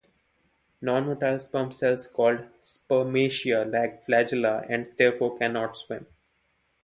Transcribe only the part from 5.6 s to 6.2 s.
swim.